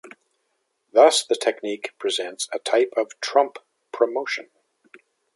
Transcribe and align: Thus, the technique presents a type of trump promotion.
Thus, 0.91 1.23
the 1.23 1.35
technique 1.35 1.93
presents 1.99 2.49
a 2.51 2.57
type 2.57 2.91
of 2.97 3.11
trump 3.21 3.57
promotion. 3.91 4.49